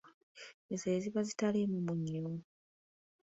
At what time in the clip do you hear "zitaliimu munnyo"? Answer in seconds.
1.27-2.25